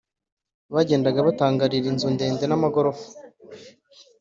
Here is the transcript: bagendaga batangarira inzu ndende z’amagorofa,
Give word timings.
bagendaga 0.73 1.19
batangarira 1.27 1.85
inzu 1.91 2.07
ndende 2.15 2.43
z’amagorofa, 2.49 3.07